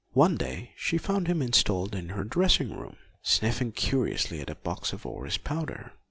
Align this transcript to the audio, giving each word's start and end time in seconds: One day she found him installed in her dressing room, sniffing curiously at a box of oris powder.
One 0.13 0.35
day 0.35 0.73
she 0.77 0.97
found 0.97 1.27
him 1.27 1.43
installed 1.43 1.93
in 1.93 2.09
her 2.09 2.23
dressing 2.23 2.75
room, 2.75 2.95
sniffing 3.21 3.71
curiously 3.71 4.41
at 4.41 4.49
a 4.49 4.55
box 4.55 4.93
of 4.93 5.05
oris 5.05 5.37
powder. 5.37 5.93